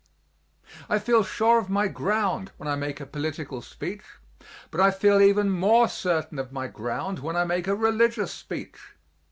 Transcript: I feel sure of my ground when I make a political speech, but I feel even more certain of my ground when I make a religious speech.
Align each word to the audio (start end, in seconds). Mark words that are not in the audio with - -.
I 0.89 0.97
feel 0.97 1.23
sure 1.23 1.59
of 1.59 1.69
my 1.69 1.87
ground 1.87 2.51
when 2.57 2.67
I 2.67 2.73
make 2.75 2.99
a 2.99 3.05
political 3.05 3.61
speech, 3.61 4.01
but 4.71 4.81
I 4.81 4.89
feel 4.89 5.21
even 5.21 5.51
more 5.51 5.87
certain 5.87 6.39
of 6.39 6.51
my 6.51 6.65
ground 6.65 7.19
when 7.19 7.35
I 7.35 7.43
make 7.45 7.67
a 7.67 7.75
religious 7.75 8.31
speech. 8.31 8.79